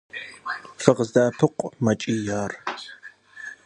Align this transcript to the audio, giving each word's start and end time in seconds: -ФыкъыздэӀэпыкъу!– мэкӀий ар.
-ФыкъыздэӀэпыкъу!– 0.81 1.73
мэкӀий 1.83 2.23
ар. 2.41 2.51